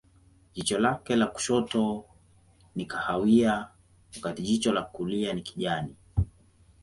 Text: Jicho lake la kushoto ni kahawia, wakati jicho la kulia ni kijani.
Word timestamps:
Jicho 0.53 0.77
lake 0.79 1.15
la 1.15 1.27
kushoto 1.27 2.05
ni 2.75 2.85
kahawia, 2.85 3.69
wakati 4.15 4.41
jicho 4.41 4.73
la 4.73 4.81
kulia 4.83 5.33
ni 5.33 5.41
kijani. 5.41 5.95